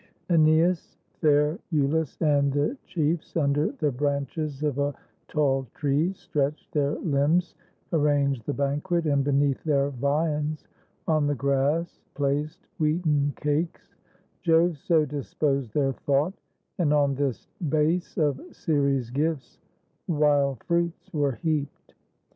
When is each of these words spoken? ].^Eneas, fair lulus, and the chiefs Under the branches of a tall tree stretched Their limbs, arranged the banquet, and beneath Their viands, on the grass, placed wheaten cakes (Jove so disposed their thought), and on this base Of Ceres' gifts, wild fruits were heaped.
].^Eneas, 0.31 0.97
fair 1.19 1.59
lulus, 1.71 2.19
and 2.21 2.51
the 2.51 2.75
chiefs 2.87 3.37
Under 3.37 3.71
the 3.73 3.91
branches 3.91 4.63
of 4.63 4.79
a 4.79 4.95
tall 5.27 5.67
tree 5.75 6.11
stretched 6.13 6.73
Their 6.73 6.93
limbs, 6.95 7.53
arranged 7.93 8.47
the 8.47 8.53
banquet, 8.55 9.05
and 9.05 9.23
beneath 9.23 9.63
Their 9.63 9.91
viands, 9.91 10.65
on 11.07 11.27
the 11.27 11.35
grass, 11.35 12.01
placed 12.15 12.65
wheaten 12.79 13.33
cakes 13.35 13.95
(Jove 14.41 14.79
so 14.79 15.05
disposed 15.05 15.71
their 15.75 15.93
thought), 15.93 16.33
and 16.79 16.95
on 16.95 17.13
this 17.13 17.47
base 17.69 18.17
Of 18.17 18.41
Ceres' 18.53 19.11
gifts, 19.11 19.59
wild 20.07 20.63
fruits 20.63 21.13
were 21.13 21.33
heaped. 21.33 21.93